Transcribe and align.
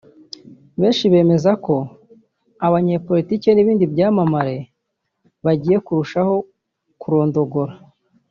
benshi 0.79 1.03
bemeza 1.13 1.51
ko 1.65 1.75
abanyapolitiki 2.65 3.49
n’ibindi 3.53 3.85
byamamare 3.93 4.57
bagiye 5.45 5.77
kurushaho 5.85 6.35
kurondogora 7.03 7.73